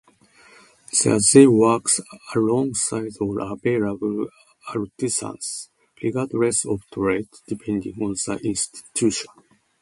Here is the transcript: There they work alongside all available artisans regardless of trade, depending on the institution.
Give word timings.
There 1.03 1.19
they 1.31 1.45
work 1.45 1.85
alongside 2.33 3.17
all 3.21 3.39
available 3.39 4.29
artisans 4.67 5.69
regardless 6.01 6.65
of 6.65 6.81
trade, 6.91 7.29
depending 7.47 8.01
on 8.01 8.13
the 8.13 8.39
institution. 8.43 9.29